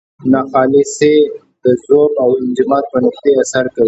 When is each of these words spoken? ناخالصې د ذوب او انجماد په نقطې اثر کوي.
ناخالصې 0.31 1.15
د 1.63 1.65
ذوب 1.85 2.11
او 2.23 2.29
انجماد 2.41 2.83
په 2.91 2.97
نقطې 3.05 3.31
اثر 3.43 3.65
کوي. 3.73 3.79